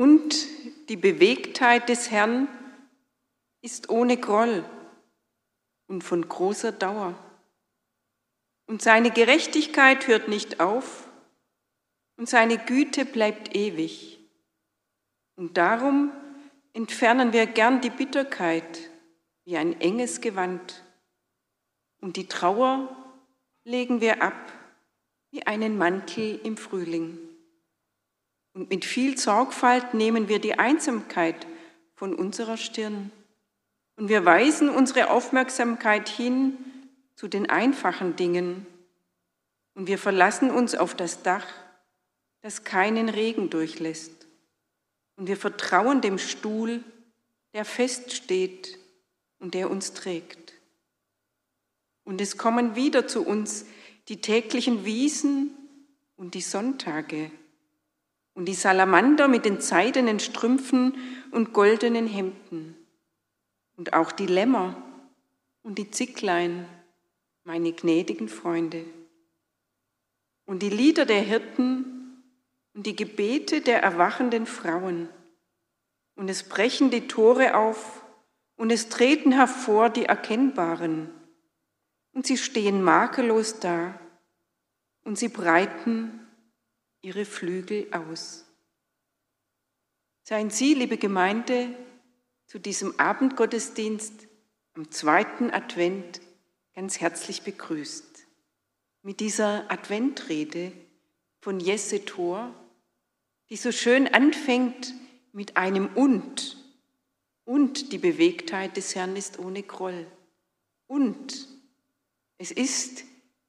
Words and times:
Und 0.00 0.48
die 0.88 0.96
Bewegtheit 0.96 1.90
des 1.90 2.10
Herrn 2.10 2.48
ist 3.60 3.90
ohne 3.90 4.16
Groll 4.16 4.64
und 5.88 6.02
von 6.02 6.26
großer 6.26 6.72
Dauer. 6.72 7.18
Und 8.64 8.80
seine 8.80 9.10
Gerechtigkeit 9.10 10.06
hört 10.06 10.26
nicht 10.26 10.58
auf 10.58 11.06
und 12.16 12.30
seine 12.30 12.56
Güte 12.56 13.04
bleibt 13.04 13.54
ewig. 13.54 14.18
Und 15.36 15.58
darum 15.58 16.12
entfernen 16.72 17.34
wir 17.34 17.44
gern 17.44 17.82
die 17.82 17.90
Bitterkeit 17.90 18.90
wie 19.44 19.58
ein 19.58 19.78
enges 19.82 20.22
Gewand 20.22 20.82
und 22.00 22.16
die 22.16 22.26
Trauer 22.26 22.88
legen 23.64 24.00
wir 24.00 24.22
ab 24.22 24.50
wie 25.30 25.46
einen 25.46 25.76
Mantel 25.76 26.40
im 26.42 26.56
Frühling. 26.56 27.29
Und 28.52 28.70
mit 28.70 28.84
viel 28.84 29.16
Sorgfalt 29.16 29.94
nehmen 29.94 30.28
wir 30.28 30.38
die 30.38 30.58
Einsamkeit 30.58 31.46
von 31.94 32.14
unserer 32.14 32.56
Stirn. 32.56 33.12
Und 33.96 34.08
wir 34.08 34.24
weisen 34.24 34.68
unsere 34.68 35.10
Aufmerksamkeit 35.10 36.08
hin 36.08 36.56
zu 37.14 37.28
den 37.28 37.48
einfachen 37.48 38.16
Dingen. 38.16 38.66
Und 39.74 39.86
wir 39.86 39.98
verlassen 39.98 40.50
uns 40.50 40.74
auf 40.74 40.94
das 40.94 41.22
Dach, 41.22 41.46
das 42.40 42.64
keinen 42.64 43.08
Regen 43.08 43.50
durchlässt. 43.50 44.26
Und 45.16 45.26
wir 45.26 45.36
vertrauen 45.36 46.00
dem 46.00 46.18
Stuhl, 46.18 46.82
der 47.52 47.64
fest 47.64 48.12
steht 48.14 48.78
und 49.38 49.54
der 49.54 49.70
uns 49.70 49.92
trägt. 49.92 50.54
Und 52.04 52.20
es 52.20 52.38
kommen 52.38 52.74
wieder 52.74 53.06
zu 53.06 53.24
uns 53.26 53.66
die 54.08 54.20
täglichen 54.20 54.84
Wiesen 54.84 55.50
und 56.16 56.34
die 56.34 56.40
Sonntage 56.40 57.30
und 58.34 58.46
die 58.46 58.54
Salamander 58.54 59.28
mit 59.28 59.44
den 59.44 59.60
seidenen 59.60 60.20
Strümpfen 60.20 60.94
und 61.30 61.52
goldenen 61.52 62.06
Hemden 62.06 62.76
und 63.76 63.92
auch 63.92 64.12
die 64.12 64.26
Lämmer 64.26 64.76
und 65.62 65.78
die 65.78 65.90
Zicklein, 65.90 66.66
meine 67.44 67.72
gnädigen 67.72 68.28
Freunde. 68.28 68.84
Und 70.46 70.62
die 70.62 70.70
Lieder 70.70 71.06
der 71.06 71.20
Hirten 71.20 72.22
und 72.74 72.86
die 72.86 72.96
Gebete 72.96 73.60
der 73.60 73.82
erwachenden 73.82 74.46
Frauen. 74.46 75.08
Und 76.14 76.28
es 76.28 76.42
brechen 76.42 76.90
die 76.90 77.08
Tore 77.08 77.56
auf 77.56 78.04
und 78.56 78.70
es 78.70 78.88
treten 78.88 79.32
hervor 79.32 79.88
die 79.88 80.04
Erkennbaren 80.04 81.10
und 82.12 82.26
sie 82.26 82.36
stehen 82.36 82.82
makellos 82.82 83.60
da 83.60 83.98
und 85.04 85.18
sie 85.18 85.28
breiten 85.28 86.19
ihre 87.02 87.24
Flügel 87.24 87.88
aus. 87.92 88.44
Seien 90.22 90.50
Sie, 90.50 90.74
liebe 90.74 90.96
Gemeinde, 90.96 91.74
zu 92.46 92.58
diesem 92.58 92.98
Abendgottesdienst 92.98 94.28
am 94.74 94.90
zweiten 94.90 95.50
Advent 95.50 96.20
ganz 96.74 97.00
herzlich 97.00 97.42
begrüßt. 97.42 98.26
Mit 99.02 99.20
dieser 99.20 99.70
Adventrede 99.70 100.72
von 101.40 101.58
Jesse 101.58 102.04
Thor, 102.04 102.54
die 103.48 103.56
so 103.56 103.72
schön 103.72 104.06
anfängt 104.06 104.94
mit 105.32 105.56
einem 105.56 105.88
Und. 105.94 106.56
Und 107.44 107.92
die 107.92 107.98
Bewegtheit 107.98 108.76
des 108.76 108.94
Herrn 108.94 109.16
ist 109.16 109.38
ohne 109.38 109.62
Groll. 109.62 110.06
Und 110.86 111.48
es 112.38 112.50
ist 112.50 113.04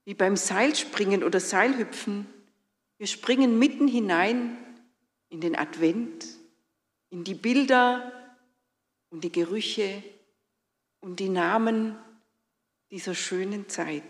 wie 0.06 0.14
beim 0.14 0.36
Seilspringen 0.36 1.24
oder 1.24 1.40
Seilhüpfen. 1.40 2.26
Wir 3.02 3.08
springen 3.08 3.58
mitten 3.58 3.88
hinein 3.88 4.56
in 5.30 5.42
den 5.42 5.56
Advent, 5.56 6.24
in 7.10 7.24
die 7.24 7.34
Bilder 7.34 8.12
und 9.10 9.24
die 9.24 9.32
Gerüche 9.32 10.04
und 11.00 11.20
die 11.20 11.30
Namen 11.30 11.98
dieser 12.92 13.16
schönen 13.16 13.68
Zeit. 13.70 14.04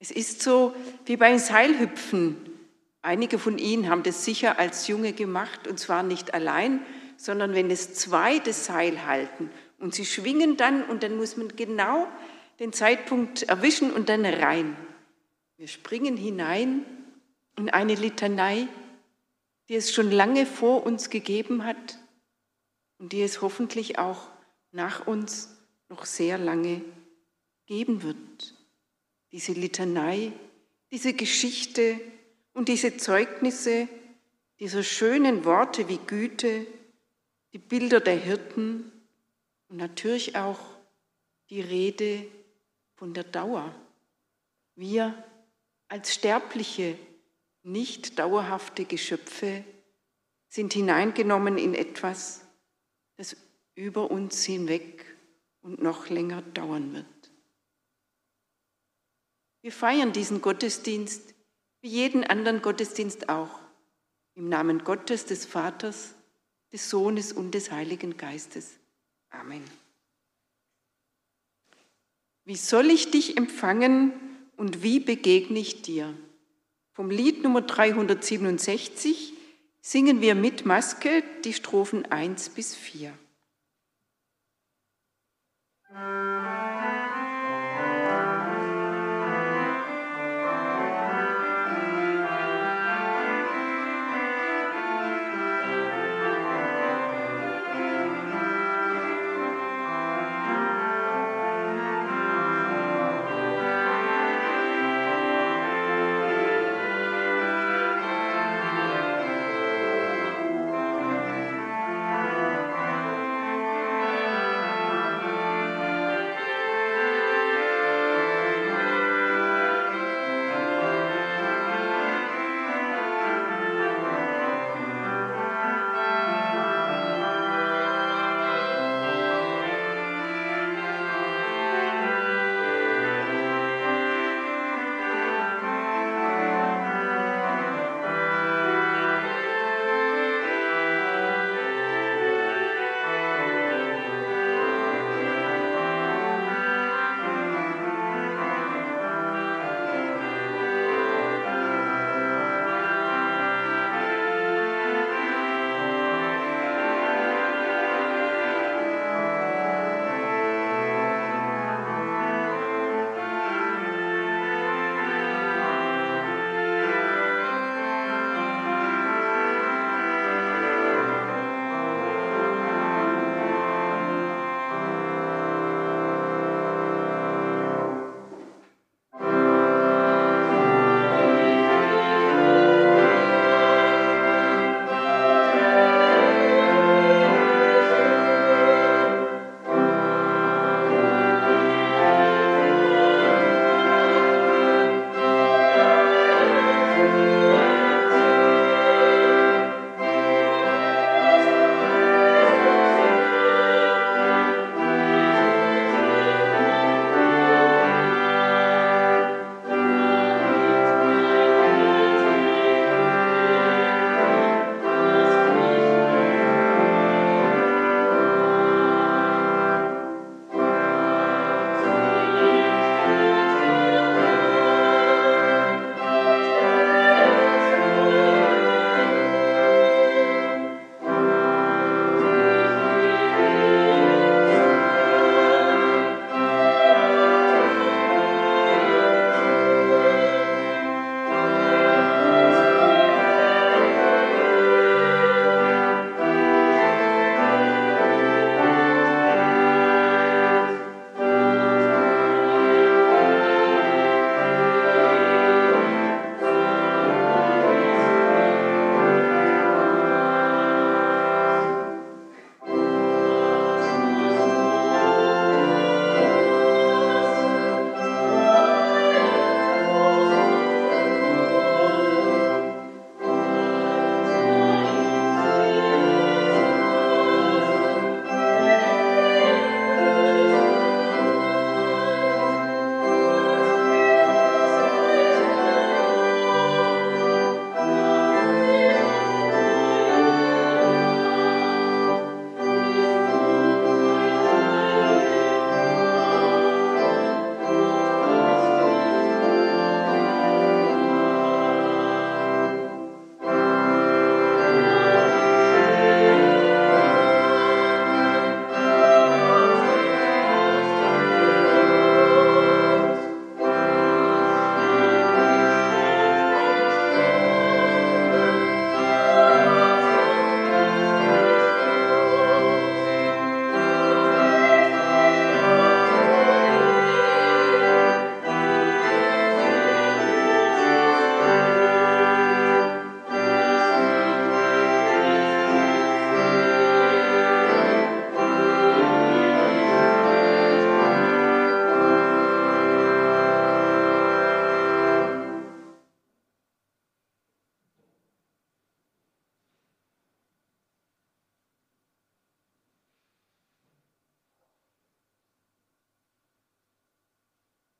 Es 0.00 0.10
ist 0.10 0.42
so 0.42 0.74
wie 1.04 1.16
beim 1.16 1.38
Seilhüpfen. 1.38 2.50
Einige 3.00 3.38
von 3.38 3.58
Ihnen 3.58 3.88
haben 3.88 4.02
das 4.02 4.24
sicher 4.24 4.58
als 4.58 4.88
Junge 4.88 5.12
gemacht 5.12 5.68
und 5.68 5.78
zwar 5.78 6.02
nicht 6.02 6.34
allein, 6.34 6.84
sondern 7.16 7.54
wenn 7.54 7.70
es 7.70 7.94
zwei 7.94 8.40
das 8.40 8.66
Seil 8.66 9.06
halten 9.06 9.50
und 9.78 9.94
sie 9.94 10.04
schwingen 10.04 10.56
dann 10.56 10.82
und 10.86 11.04
dann 11.04 11.16
muss 11.16 11.36
man 11.36 11.46
genau 11.54 12.08
den 12.58 12.72
Zeitpunkt 12.72 13.44
erwischen 13.44 13.92
und 13.92 14.08
dann 14.08 14.26
rein. 14.26 14.76
Wir 15.58 15.68
springen 15.68 16.16
hinein 16.16 16.84
in 17.56 17.70
eine 17.70 17.94
Litanei, 17.94 18.68
die 19.68 19.74
es 19.74 19.92
schon 19.92 20.10
lange 20.10 20.46
vor 20.46 20.84
uns 20.84 21.10
gegeben 21.10 21.64
hat 21.64 21.98
und 22.98 23.12
die 23.12 23.22
es 23.22 23.42
hoffentlich 23.42 23.98
auch 23.98 24.28
nach 24.70 25.06
uns 25.06 25.56
noch 25.88 26.04
sehr 26.04 26.38
lange 26.38 26.82
geben 27.66 28.02
wird. 28.02 28.54
Diese 29.30 29.52
Litanei, 29.52 30.32
diese 30.90 31.14
Geschichte 31.14 32.00
und 32.52 32.68
diese 32.68 32.96
Zeugnisse 32.96 33.88
dieser 34.62 34.84
schönen 34.84 35.44
Worte 35.44 35.88
wie 35.88 35.98
Güte, 35.98 36.66
die 37.52 37.58
Bilder 37.58 37.98
der 37.98 38.16
Hirten 38.16 38.92
und 39.68 39.76
natürlich 39.76 40.36
auch 40.36 40.60
die 41.50 41.60
Rede 41.60 42.24
von 42.94 43.12
der 43.12 43.24
Dauer. 43.24 43.74
Wir 44.76 45.20
als 45.88 46.14
sterbliche, 46.14 46.96
nicht 47.62 48.18
dauerhafte 48.18 48.84
Geschöpfe 48.84 49.64
sind 50.48 50.72
hineingenommen 50.74 51.58
in 51.58 51.74
etwas, 51.74 52.46
das 53.16 53.36
über 53.74 54.10
uns 54.10 54.44
hinweg 54.44 55.04
und 55.62 55.80
noch 55.82 56.08
länger 56.08 56.42
dauern 56.42 56.92
wird. 56.92 57.06
Wir 59.62 59.72
feiern 59.72 60.12
diesen 60.12 60.42
Gottesdienst 60.42 61.34
wie 61.82 61.88
jeden 61.88 62.24
anderen 62.24 62.62
Gottesdienst 62.62 63.28
auch, 63.28 63.60
im 64.34 64.48
Namen 64.48 64.84
Gottes, 64.84 65.26
des 65.26 65.44
Vaters, 65.44 66.14
des 66.72 66.88
Sohnes 66.88 67.32
und 67.32 67.52
des 67.52 67.70
Heiligen 67.70 68.16
Geistes. 68.16 68.78
Amen. 69.30 69.64
Wie 72.44 72.56
soll 72.56 72.90
ich 72.90 73.10
dich 73.10 73.36
empfangen 73.36 74.12
und 74.56 74.82
wie 74.82 75.00
begegne 75.00 75.58
ich 75.58 75.82
dir? 75.82 76.14
Vom 76.94 77.08
Lied 77.08 77.42
Nummer 77.42 77.62
367 77.62 79.32
singen 79.80 80.20
wir 80.20 80.34
mit 80.34 80.66
Maske 80.66 81.22
die 81.42 81.54
Strophen 81.54 82.04
1 82.04 82.50
bis 82.50 82.74
4. 82.74 83.14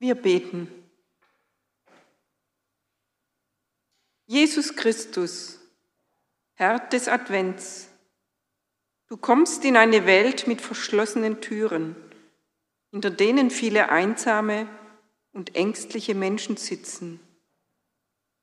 Wir 0.02 0.16
beten. 0.16 0.66
Jesus 4.26 4.74
Christus, 4.74 5.60
Herr 6.54 6.80
des 6.80 7.06
Advents, 7.06 7.88
du 9.06 9.16
kommst 9.16 9.64
in 9.64 9.76
eine 9.76 10.04
Welt 10.04 10.48
mit 10.48 10.60
verschlossenen 10.60 11.40
Türen, 11.40 11.94
hinter 12.90 13.10
denen 13.10 13.52
viele 13.52 13.90
einsame 13.90 14.66
und 15.30 15.54
ängstliche 15.54 16.16
Menschen 16.16 16.56
sitzen. 16.56 17.20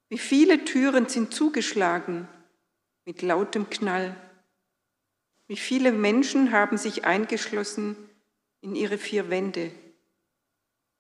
Wie 0.08 0.18
viele 0.18 0.64
Türen 0.64 1.10
sind 1.10 1.34
zugeschlagen 1.34 2.30
mit 3.04 3.22
lautem 3.22 3.70
Knall. 3.70 4.16
Wie 5.48 5.58
viele 5.58 5.92
Menschen 5.92 6.54
haben 6.54 6.78
sich 6.78 7.04
eingeschlossen 7.04 7.98
in 8.62 8.76
ihre 8.76 8.98
vier 8.98 9.30
Wände. 9.30 9.74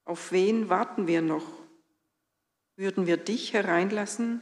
Auf 0.10 0.32
wen 0.32 0.70
warten 0.70 1.06
wir 1.06 1.22
noch? 1.22 1.46
Würden 2.75 3.06
wir 3.06 3.16
dich 3.16 3.54
hereinlassen? 3.54 4.42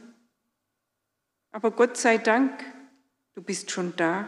Aber 1.50 1.72
Gott 1.72 1.98
sei 1.98 2.16
Dank, 2.16 2.64
du 3.34 3.42
bist 3.42 3.70
schon 3.70 3.94
da, 3.96 4.26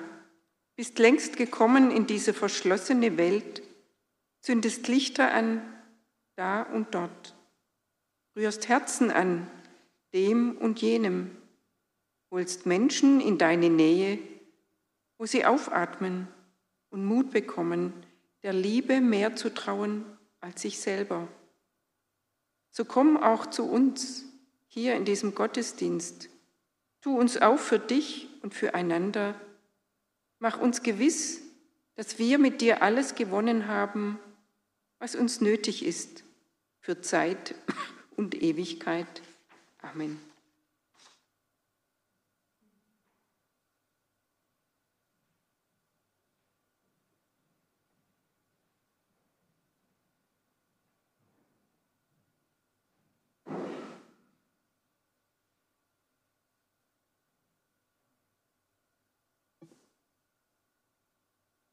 bist 0.76 0.98
längst 0.98 1.38
gekommen 1.38 1.92
in 1.92 2.06
diese 2.06 2.34
verschlossene 2.34 3.16
Welt, 3.16 3.62
zündest 4.42 4.86
Lichter 4.86 5.32
an, 5.32 5.62
da 6.36 6.60
und 6.60 6.94
dort, 6.94 7.34
rührst 8.36 8.68
Herzen 8.68 9.10
an, 9.10 9.50
dem 10.12 10.58
und 10.58 10.82
jenem, 10.82 11.34
holst 12.30 12.66
Menschen 12.66 13.18
in 13.18 13.38
deine 13.38 13.70
Nähe, 13.70 14.18
wo 15.16 15.24
sie 15.24 15.46
aufatmen 15.46 16.28
und 16.90 17.02
Mut 17.02 17.30
bekommen, 17.30 17.94
der 18.42 18.52
Liebe 18.52 19.00
mehr 19.00 19.36
zu 19.36 19.54
trauen 19.54 20.04
als 20.40 20.62
sich 20.62 20.78
selber. 20.78 21.28
So 22.70 22.84
komm 22.84 23.16
auch 23.16 23.46
zu 23.46 23.64
uns 23.64 24.24
hier 24.68 24.94
in 24.94 25.04
diesem 25.04 25.34
Gottesdienst. 25.34 26.28
Tu 27.00 27.18
uns 27.18 27.36
auf 27.36 27.60
für 27.60 27.78
dich 27.78 28.28
und 28.42 28.54
füreinander. 28.54 29.34
Mach 30.38 30.60
uns 30.60 30.82
gewiss, 30.82 31.42
dass 31.96 32.18
wir 32.18 32.38
mit 32.38 32.60
dir 32.60 32.82
alles 32.82 33.14
gewonnen 33.14 33.66
haben, 33.66 34.18
was 34.98 35.14
uns 35.16 35.40
nötig 35.40 35.84
ist 35.84 36.24
für 36.80 37.00
Zeit 37.00 37.54
und 38.16 38.40
Ewigkeit. 38.40 39.22
Amen. 39.82 40.29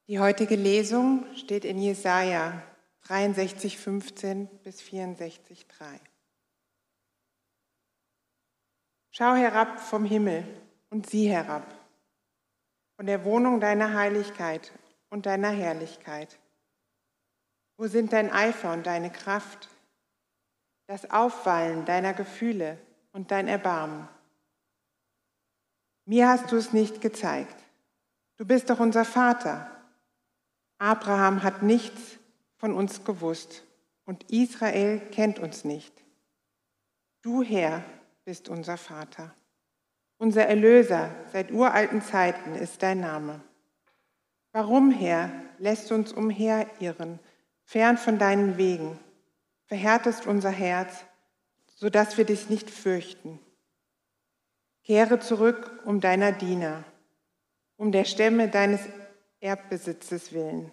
Die 0.09 0.19
heutige 0.19 0.55
Lesung 0.55 1.25
steht 1.35 1.65
in 1.65 1.81
Jesaja 1.81 2.63
63, 3.07 3.77
15 3.77 4.47
bis 4.63 4.79
64, 4.79 5.67
3. 5.67 5.99
Schau 9.11 9.35
herab 9.35 9.81
vom 9.81 10.05
Himmel 10.05 10.45
und 10.89 11.09
sieh 11.09 11.27
herab, 11.27 11.65
von 12.95 13.05
der 13.05 13.25
Wohnung 13.25 13.59
deiner 13.59 13.95
Heiligkeit 13.95 14.71
und 15.09 15.25
deiner 15.25 15.49
Herrlichkeit. 15.49 16.39
Wo 17.75 17.87
sind 17.87 18.13
dein 18.13 18.31
Eifer 18.31 18.71
und 18.71 18.87
deine 18.87 19.11
Kraft, 19.11 19.67
das 20.85 21.11
Aufwallen 21.11 21.83
deiner 21.83 22.13
Gefühle 22.13 22.77
und 23.11 23.31
dein 23.31 23.49
Erbarmen? 23.49 24.07
Mir 26.05 26.29
hast 26.29 26.49
du 26.53 26.55
es 26.55 26.71
nicht 26.71 27.01
gezeigt. 27.01 27.61
Du 28.37 28.45
bist 28.45 28.69
doch 28.69 28.79
unser 28.79 29.03
Vater 29.03 29.73
Abraham 30.79 31.43
hat 31.43 31.63
nichts 31.63 32.17
von 32.57 32.73
uns 32.73 33.03
gewusst 33.03 33.63
und 34.05 34.29
Israel 34.31 34.99
kennt 35.11 35.39
uns 35.39 35.63
nicht. 35.63 35.93
Du, 37.21 37.41
Herr, 37.41 37.83
bist 38.25 38.49
unser 38.49 38.77
Vater. 38.77 39.33
Unser 40.17 40.45
Erlöser 40.47 41.11
seit 41.31 41.51
uralten 41.51 42.01
Zeiten 42.01 42.55
ist 42.55 42.81
dein 42.83 42.99
Name. 42.99 43.41
Warum, 44.51 44.91
Herr, 44.91 45.31
lässt 45.59 45.91
uns 45.91 46.13
umherirren, 46.13 47.19
fern 47.63 47.97
von 47.97 48.17
deinen 48.17 48.57
Wegen, 48.57 48.99
verhärtest 49.65 50.25
unser 50.25 50.49
Herz, 50.49 51.05
so 51.75 51.89
dass 51.89 52.17
wir 52.17 52.25
dich 52.25 52.49
nicht 52.49 52.69
fürchten. 52.69 53.39
Kehre 54.83 55.19
zurück 55.19 55.81
um 55.85 55.99
deiner 55.99 56.31
Diener, 56.31 56.83
um 57.75 57.91
der 57.91 58.05
Stämme 58.05 58.47
deines 58.47 58.81
Erbbesitzes 59.47 60.33
willen. 60.33 60.71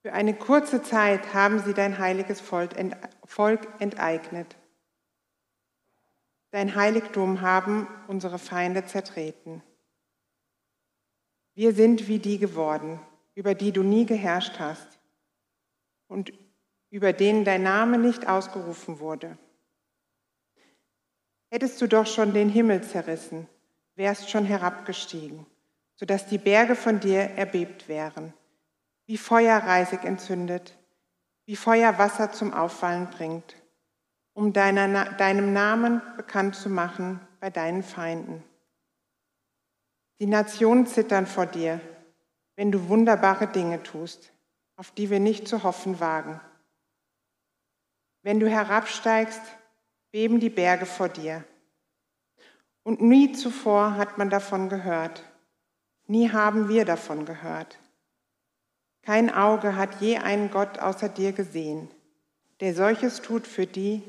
Für 0.00 0.14
eine 0.14 0.34
kurze 0.34 0.82
Zeit 0.82 1.34
haben 1.34 1.60
sie 1.60 1.74
dein 1.74 1.98
heiliges 1.98 2.40
Volk 2.40 2.76
enteignet. 3.78 4.56
Dein 6.50 6.74
Heiligtum 6.74 7.42
haben 7.42 7.86
unsere 8.08 8.38
Feinde 8.38 8.86
zertreten. 8.86 9.62
Wir 11.54 11.74
sind 11.74 12.08
wie 12.08 12.18
die 12.18 12.38
geworden, 12.38 12.98
über 13.34 13.54
die 13.54 13.72
du 13.72 13.82
nie 13.82 14.06
geherrscht 14.06 14.58
hast 14.58 14.98
und 16.08 16.32
über 16.88 17.12
denen 17.12 17.44
dein 17.44 17.62
Name 17.62 17.98
nicht 17.98 18.28
ausgerufen 18.28 18.98
wurde. 18.98 19.36
Hättest 21.50 21.80
du 21.82 21.86
doch 21.86 22.06
schon 22.06 22.32
den 22.32 22.48
Himmel 22.48 22.82
zerrissen, 22.82 23.46
wärst 23.94 24.30
schon 24.30 24.46
herabgestiegen 24.46 25.46
sodass 26.02 26.26
die 26.26 26.38
Berge 26.38 26.74
von 26.74 26.98
dir 26.98 27.20
erbebt 27.36 27.86
wären, 27.86 28.34
wie 29.06 29.16
Feuer 29.16 29.56
reisig 29.58 30.02
entzündet, 30.02 30.76
wie 31.44 31.54
Feuer 31.54 31.96
Wasser 31.96 32.32
zum 32.32 32.52
Auffallen 32.52 33.08
bringt, 33.08 33.54
um 34.32 34.52
deiner, 34.52 35.12
deinem 35.12 35.52
Namen 35.52 36.02
bekannt 36.16 36.56
zu 36.56 36.68
machen 36.68 37.20
bei 37.38 37.50
deinen 37.50 37.84
Feinden. 37.84 38.42
Die 40.18 40.26
Nationen 40.26 40.88
zittern 40.88 41.28
vor 41.28 41.46
dir, 41.46 41.80
wenn 42.56 42.72
du 42.72 42.88
wunderbare 42.88 43.46
Dinge 43.46 43.80
tust, 43.84 44.32
auf 44.74 44.90
die 44.90 45.08
wir 45.08 45.20
nicht 45.20 45.46
zu 45.46 45.62
hoffen 45.62 46.00
wagen. 46.00 46.40
Wenn 48.22 48.40
du 48.40 48.50
herabsteigst, 48.50 49.42
beben 50.10 50.40
die 50.40 50.50
Berge 50.50 50.84
vor 50.84 51.08
dir. 51.08 51.44
Und 52.82 53.00
nie 53.00 53.30
zuvor 53.34 53.94
hat 53.94 54.18
man 54.18 54.30
davon 54.30 54.68
gehört. 54.68 55.22
Nie 56.06 56.30
haben 56.30 56.68
wir 56.68 56.84
davon 56.84 57.24
gehört. 57.24 57.78
Kein 59.02 59.34
Auge 59.34 59.76
hat 59.76 60.00
je 60.00 60.18
einen 60.18 60.50
Gott 60.50 60.78
außer 60.78 61.08
dir 61.08 61.32
gesehen, 61.32 61.90
der 62.60 62.74
solches 62.74 63.20
tut 63.22 63.46
für 63.46 63.66
die, 63.66 64.02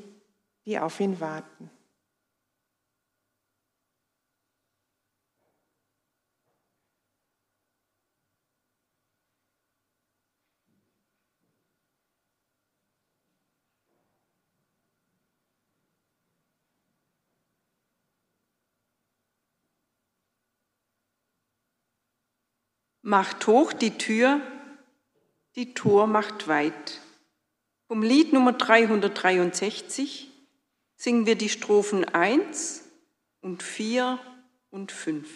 die 0.66 0.78
auf 0.78 1.00
ihn 1.00 1.20
warten. 1.20 1.70
Macht 23.06 23.46
hoch 23.46 23.74
die 23.74 23.98
Tür, 23.98 24.40
die 25.56 25.74
Tor 25.74 26.06
macht 26.06 26.48
weit. 26.48 27.02
Vom 27.86 28.02
Lied 28.02 28.32
Nummer 28.32 28.54
363 28.54 30.30
singen 30.96 31.26
wir 31.26 31.34
die 31.34 31.50
Strophen 31.50 32.06
1 32.06 32.82
und 33.42 33.62
4 33.62 34.18
und 34.70 34.90
5. 34.90 35.28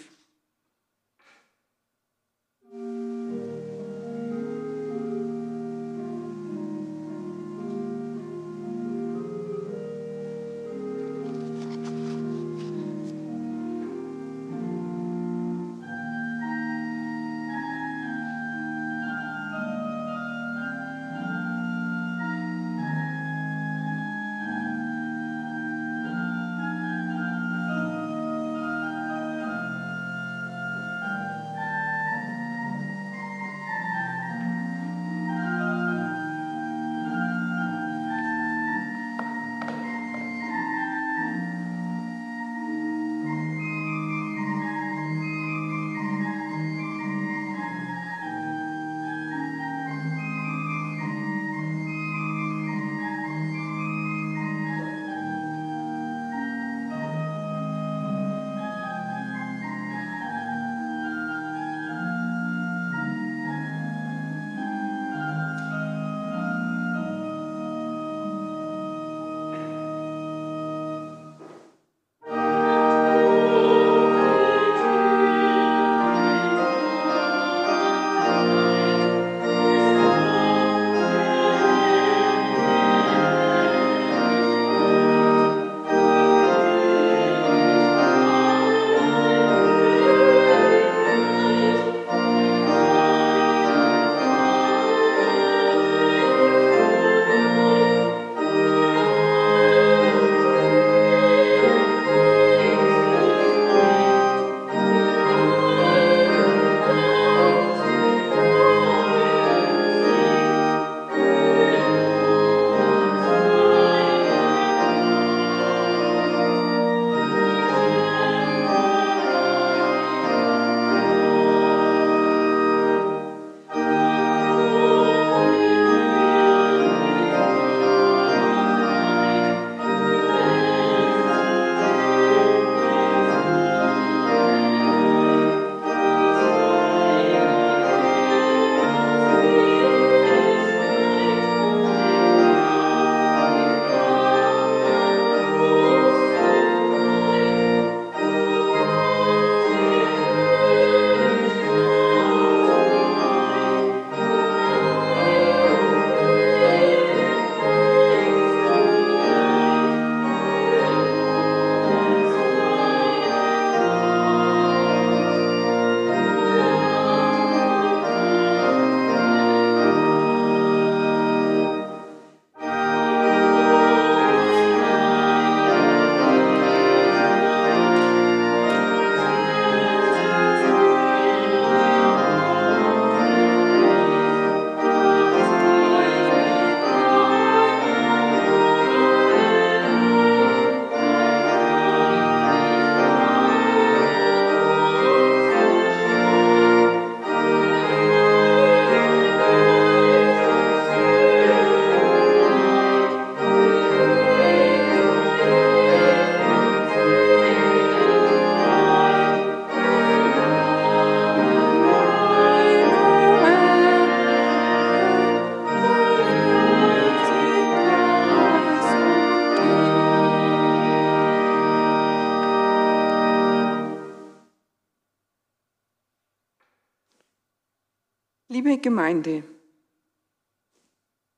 Liebe 228.50 228.78
Gemeinde, 228.78 229.44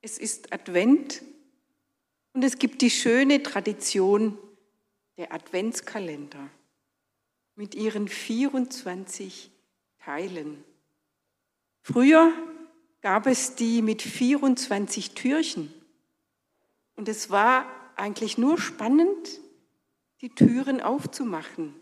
es 0.01 0.17
ist 0.17 0.53
Advent 0.53 1.21
und 2.31 2.41
es 2.41 2.57
gibt 2.57 2.81
die 2.81 2.89
schöne 2.89 3.43
Tradition 3.43 4.37
der 5.17 5.33
Adventskalender 5.33 6.49
mit 7.57 7.75
ihren 7.75 8.07
24 8.07 9.51
Teilen. 9.99 10.63
Früher 11.81 12.31
gab 13.01 13.27
es 13.27 13.55
die 13.55 13.81
mit 13.81 14.01
24 14.01 15.11
Türchen 15.11 15.73
und 16.95 17.09
es 17.09 17.29
war 17.29 17.65
eigentlich 17.97 18.37
nur 18.37 18.57
spannend, 18.57 19.41
die 20.21 20.29
Türen 20.29 20.79
aufzumachen, 20.79 21.75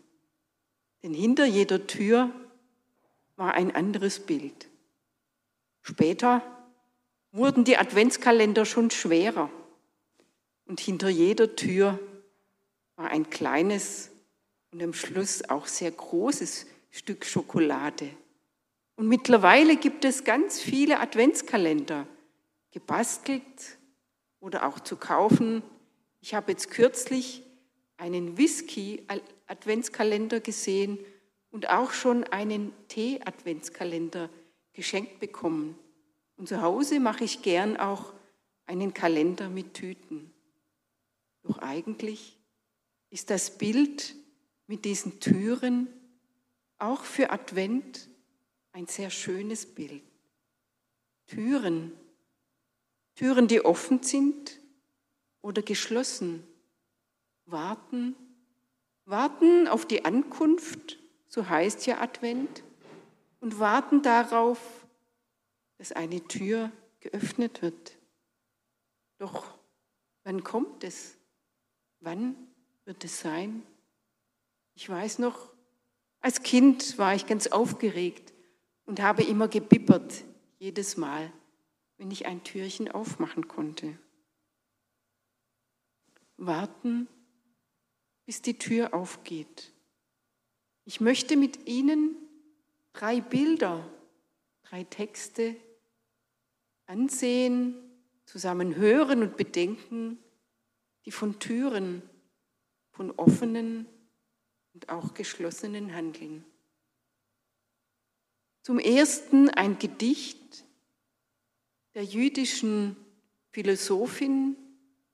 denn 1.04 1.14
hinter 1.14 1.46
jeder 1.46 1.86
Tür 1.86 2.32
war 3.36 3.54
ein 3.54 3.76
anderes 3.76 4.22
Bild. 4.22 4.69
Später 5.82 6.44
wurden 7.32 7.64
die 7.64 7.78
Adventskalender 7.78 8.66
schon 8.66 8.92
schwerer 8.92 9.50
und 10.66 10.80
hinter 10.80 11.10
jeder 11.10 11.56
Tür 11.56 12.00
war 12.96 13.10
ein 13.10 13.30
kleines 13.30 14.12
und 14.72 14.82
am 14.84 14.94
Schluss 14.94 15.50
auch 15.50 15.68
sehr 15.68 15.92
großes 15.92 16.66
Stück 16.92 17.26
Schokolade. 17.26 18.10
Und 18.96 19.08
mittlerweile 19.08 19.78
gibt 19.78 20.06
es 20.06 20.24
ganz 20.24 20.60
viele 20.60 21.00
Adventskalender, 21.00 22.08
gebastelt 22.72 23.44
oder 24.40 24.68
auch 24.68 24.80
zu 24.80 24.98
kaufen. 24.98 25.64
Ich 26.22 26.34
habe 26.34 26.52
jetzt 26.52 26.70
kürzlich 26.70 27.44
einen 27.98 28.38
Whisky-Adventskalender 28.38 30.40
gesehen 30.40 31.00
und 31.52 31.70
auch 31.70 31.92
schon 31.92 32.24
einen 32.26 32.74
Tee-Adventskalender 32.90 34.30
geschenkt 34.80 35.20
bekommen. 35.20 35.78
Und 36.38 36.48
zu 36.48 36.62
Hause 36.62 37.02
mache 37.02 37.26
ich 37.26 37.42
gern 37.42 37.76
auch 37.76 38.14
einen 38.66 38.94
Kalender 38.94 39.50
mit 39.50 39.74
Tüten. 39.74 40.34
Doch 41.44 41.58
eigentlich 41.58 42.40
ist 43.10 43.30
das 43.30 43.58
Bild 43.58 44.16
mit 44.68 44.86
diesen 44.86 45.20
Türen 45.20 45.90
auch 46.78 47.04
für 47.04 47.30
Advent 47.30 48.08
ein 48.72 48.88
sehr 48.88 49.10
schönes 49.10 49.66
Bild. 49.66 50.02
Türen, 51.28 51.92
Türen, 53.16 53.50
die 53.50 53.66
offen 53.66 54.02
sind 54.02 54.62
oder 55.42 55.62
geschlossen, 55.62 56.48
warten, 57.48 58.16
warten 59.04 59.68
auf 59.68 59.86
die 59.86 60.06
Ankunft, 60.06 61.00
so 61.28 61.50
heißt 61.50 61.86
ja 61.86 62.00
Advent, 62.00 62.64
und 63.40 63.60
warten 63.60 64.02
darauf, 64.02 64.60
dass 65.78 65.92
eine 65.92 66.28
Tür 66.28 66.72
geöffnet 67.00 67.62
wird. 67.62 67.98
Doch 69.18 69.58
wann 70.24 70.44
kommt 70.44 70.84
es? 70.84 71.18
Wann 72.00 72.36
wird 72.86 73.04
es 73.04 73.20
sein? 73.20 73.64
Ich 74.76 74.88
weiß 74.90 75.20
noch, 75.20 75.52
als 76.22 76.44
Kind 76.44 76.98
war 76.98 77.16
ich 77.16 77.28
ganz 77.28 77.48
aufgeregt 77.48 78.34
und 78.86 79.02
habe 79.02 79.24
immer 79.24 79.48
gebippert, 79.48 80.24
jedes 80.58 80.98
Mal, 80.98 81.32
wenn 81.98 82.12
ich 82.12 82.26
ein 82.26 82.44
Türchen 82.44 82.90
aufmachen 82.92 83.48
konnte. 83.48 83.98
Warten, 86.38 87.08
bis 88.26 88.42
die 88.42 88.58
Tür 88.58 88.94
aufgeht. 88.94 89.74
Ich 90.86 91.02
möchte 91.02 91.36
mit 91.38 91.68
Ihnen 91.68 92.16
drei 93.00 93.22
Bilder, 93.22 93.90
drei 94.64 94.84
Texte 94.84 95.56
ansehen, 96.86 97.76
zusammen 98.26 98.76
hören 98.76 99.24
und 99.24 99.38
bedenken, 99.38 100.20
die 101.06 101.12
von 101.12 101.40
Türen, 101.40 102.02
von 102.92 103.12
offenen 103.12 103.86
und 104.74 104.90
auch 104.90 105.14
geschlossenen 105.14 105.96
handeln. 105.96 106.44
Zum 108.64 108.80
ersten 108.80 109.50
ein 109.50 109.80
Gedicht 109.80 110.66
der 111.94 112.04
jüdischen 112.04 112.98
Philosophin, 113.52 114.58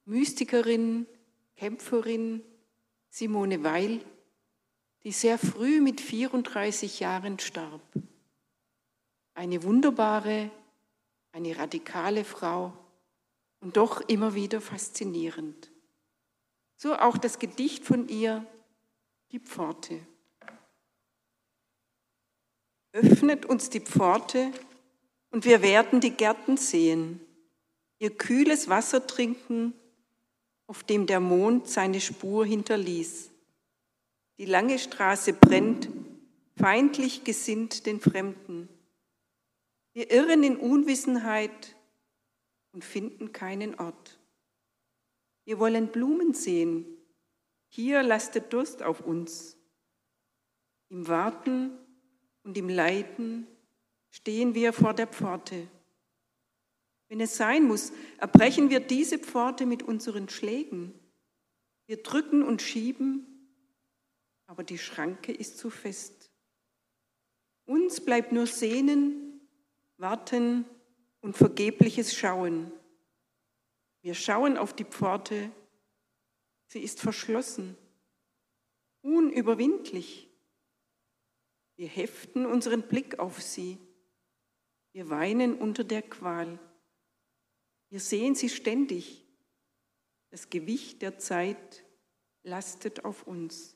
Mystikerin, 0.06 1.06
Kämpferin 1.54 2.42
Simone 3.10 3.62
Weil, 3.62 4.00
die 5.06 5.12
sehr 5.12 5.38
früh 5.38 5.80
mit 5.80 6.00
34 6.00 6.98
Jahren 6.98 7.38
starb. 7.38 7.80
Eine 9.34 9.62
wunderbare 9.62 10.50
eine 11.30 11.56
radikale 11.56 12.24
Frau 12.24 12.72
und 13.60 13.76
doch 13.76 14.00
immer 14.08 14.34
wieder 14.34 14.60
faszinierend. 14.60 15.70
So 16.76 16.96
auch 16.96 17.18
das 17.18 17.38
Gedicht 17.38 17.84
von 17.84 18.08
ihr, 18.08 18.44
die 19.30 19.38
Pforte. 19.38 20.00
Öffnet 22.90 23.46
uns 23.46 23.70
die 23.70 23.80
Pforte 23.80 24.50
und 25.30 25.44
wir 25.44 25.62
werden 25.62 26.00
die 26.00 26.12
Gärten 26.12 26.56
sehen, 26.56 27.20
ihr 28.00 28.16
kühles 28.16 28.68
Wasser 28.68 29.06
trinken, 29.06 29.72
auf 30.66 30.82
dem 30.82 31.06
der 31.06 31.20
Mond 31.20 31.68
seine 31.68 32.00
Spur 32.00 32.44
hinterließ. 32.44 33.30
Die 34.38 34.44
lange 34.44 34.78
Straße 34.78 35.32
brennt, 35.32 35.88
feindlich 36.56 37.24
gesinnt 37.24 37.86
den 37.86 38.00
Fremden. 38.00 38.68
Wir 39.94 40.10
irren 40.10 40.42
in 40.42 40.58
Unwissenheit 40.58 41.74
und 42.72 42.84
finden 42.84 43.32
keinen 43.32 43.74
Ort. 43.76 44.18
Wir 45.44 45.58
wollen 45.58 45.88
Blumen 45.88 46.34
sehen. 46.34 46.84
Hier 47.68 48.02
lastet 48.02 48.52
Durst 48.52 48.82
auf 48.82 49.00
uns. 49.00 49.56
Im 50.90 51.08
Warten 51.08 51.70
und 52.42 52.58
im 52.58 52.68
Leiden 52.68 53.46
stehen 54.10 54.54
wir 54.54 54.72
vor 54.72 54.92
der 54.92 55.06
Pforte. 55.06 55.66
Wenn 57.08 57.20
es 57.20 57.36
sein 57.36 57.64
muss, 57.64 57.92
erbrechen 58.18 58.68
wir 58.68 58.80
diese 58.80 59.18
Pforte 59.18 59.64
mit 59.64 59.82
unseren 59.82 60.28
Schlägen. 60.28 60.92
Wir 61.86 62.02
drücken 62.02 62.42
und 62.42 62.60
schieben, 62.60 63.35
aber 64.46 64.64
die 64.64 64.78
Schranke 64.78 65.32
ist 65.32 65.58
zu 65.58 65.70
fest. 65.70 66.30
Uns 67.64 68.04
bleibt 68.04 68.32
nur 68.32 68.46
Sehnen 68.46 69.26
Warten 69.98 70.66
und 71.20 71.36
vergebliches 71.36 72.14
Schauen. 72.14 72.70
Wir 74.02 74.14
schauen 74.14 74.56
auf 74.58 74.74
die 74.74 74.84
Pforte, 74.84 75.50
sie 76.66 76.80
ist 76.80 77.00
verschlossen, 77.00 77.76
unüberwindlich. 79.00 80.30
Wir 81.76 81.88
heften 81.88 82.46
unseren 82.46 82.82
Blick 82.82 83.18
auf 83.18 83.42
sie, 83.42 83.78
wir 84.92 85.08
weinen 85.08 85.58
unter 85.58 85.84
der 85.84 86.02
Qual. 86.02 86.58
Wir 87.88 88.00
sehen 88.00 88.34
sie 88.34 88.48
ständig, 88.48 89.24
das 90.30 90.50
Gewicht 90.50 91.02
der 91.02 91.18
Zeit 91.18 91.84
lastet 92.42 93.04
auf 93.04 93.26
uns. 93.26 93.75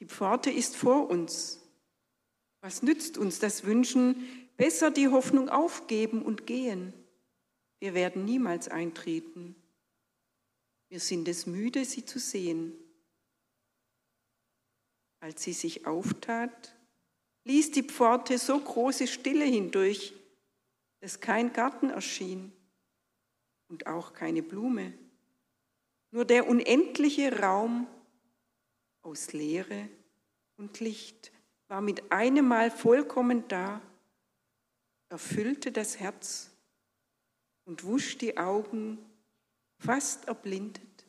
Die 0.00 0.06
Pforte 0.06 0.50
ist 0.50 0.76
vor 0.76 1.08
uns, 1.08 1.60
was 2.60 2.82
nützt 2.82 3.16
uns 3.16 3.38
das 3.38 3.64
Wünschen? 3.64 4.28
Besser 4.56 4.90
die 4.90 5.08
Hoffnung 5.08 5.48
aufgeben 5.48 6.22
und 6.22 6.46
gehen. 6.46 6.92
Wir 7.78 7.94
werden 7.94 8.24
niemals 8.24 8.68
eintreten. 8.68 9.54
Wir 10.88 11.00
sind 11.00 11.28
es 11.28 11.46
müde, 11.46 11.84
sie 11.84 12.04
zu 12.04 12.18
sehen. 12.18 12.72
Als 15.20 15.42
sie 15.42 15.52
sich 15.52 15.86
auftat, 15.86 16.76
ließ 17.44 17.72
die 17.72 17.82
Pforte 17.82 18.38
so 18.38 18.58
große 18.58 19.06
Stille 19.06 19.44
hindurch, 19.44 20.14
dass 21.00 21.20
kein 21.20 21.52
Garten 21.52 21.90
erschien 21.90 22.52
und 23.68 23.86
auch 23.86 24.12
keine 24.12 24.42
Blume, 24.42 24.92
nur 26.10 26.24
der 26.24 26.48
unendliche 26.48 27.40
Raum 27.40 27.86
aus 29.06 29.32
Leere 29.32 29.88
und 30.56 30.80
Licht 30.80 31.32
war 31.68 31.80
mit 31.80 32.10
einem 32.10 32.48
Mal 32.48 32.70
vollkommen 32.72 33.46
da, 33.46 33.80
erfüllte 35.08 35.70
das 35.70 36.00
Herz 36.00 36.50
und 37.64 37.84
wusch 37.84 38.18
die 38.18 38.36
Augen, 38.36 38.98
fast 39.78 40.26
erblindet 40.26 41.06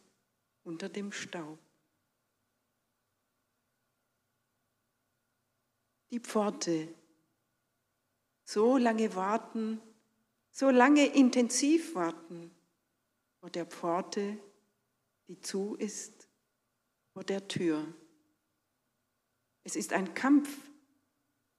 unter 0.64 0.90
dem 0.90 1.12
Staub. 1.12 1.58
Die 6.12 6.20
Pforte, 6.20 6.88
so 8.46 8.78
lange 8.78 9.16
warten, 9.16 9.82
so 10.52 10.70
lange 10.70 11.06
intensiv 11.06 11.96
warten 11.96 12.52
vor 13.40 13.50
der 13.50 13.66
Pforte, 13.66 14.38
die 15.28 15.40
zu 15.42 15.76
ist, 15.76 16.17
vor 17.18 17.24
der 17.24 17.48
Tür. 17.48 17.84
Es 19.64 19.76
ist 19.76 19.92
ein 19.92 20.14
Kampf, 20.14 20.56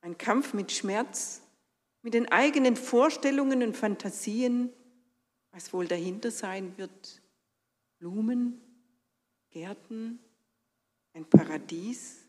ein 0.02 0.16
Kampf 0.16 0.54
mit 0.54 0.70
Schmerz, 0.70 1.42
mit 2.02 2.14
den 2.14 2.30
eigenen 2.30 2.76
Vorstellungen 2.76 3.64
und 3.64 3.76
Fantasien, 3.76 4.72
was 5.50 5.72
wohl 5.72 5.88
dahinter 5.88 6.30
sein 6.30 6.78
wird. 6.78 7.20
Blumen, 7.98 8.60
Gärten, 9.50 10.20
ein 11.12 11.24
Paradies, 11.24 12.24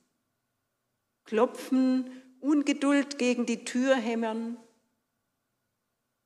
klopfen, 1.24 2.10
Ungeduld 2.40 3.20
gegen 3.20 3.46
die 3.46 3.64
Tür 3.64 3.96
hämmern, 3.96 4.58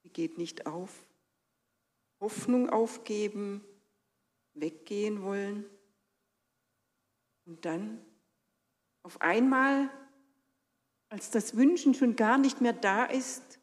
die 0.06 0.10
geht 0.10 0.38
nicht 0.38 0.68
auf, 0.68 1.06
Hoffnung 2.22 2.70
aufgeben, 2.70 3.62
weggehen 4.54 5.22
wollen 5.22 5.66
und 7.46 7.66
dann 7.66 8.04
auf 9.04 9.22
einmal, 9.22 9.90
als 11.10 11.30
das 11.30 11.56
Wünschen 11.56 11.94
schon 11.94 12.16
gar 12.16 12.38
nicht 12.38 12.62
mehr 12.62 12.74
da 12.74 13.06
ist 13.06 13.60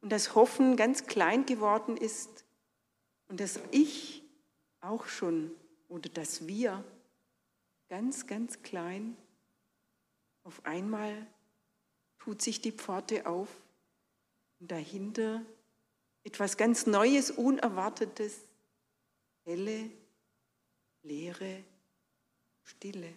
und 0.00 0.10
das 0.10 0.34
Hoffen 0.34 0.76
ganz 0.76 1.06
klein 1.06 1.46
geworden 1.46 1.96
ist 1.96 2.44
und 3.28 3.40
das 3.40 3.58
Ich 3.70 4.22
auch 4.80 5.06
schon 5.06 5.50
oder 5.88 6.08
das 6.10 6.46
Wir 6.46 6.84
ganz, 7.88 8.26
ganz 8.26 8.62
klein, 8.62 9.16
auf 10.42 10.64
einmal 10.66 11.26
tut 12.18 12.42
sich 12.42 12.60
die 12.60 12.72
Pforte 12.72 13.26
auf 13.26 13.48
und 14.60 14.70
dahinter 14.70 15.42
etwas 16.22 16.56
ganz 16.56 16.86
Neues, 16.86 17.30
Unerwartetes, 17.30 18.40
helle, 19.44 19.90
leere 21.02 21.64
Stille. 22.64 23.12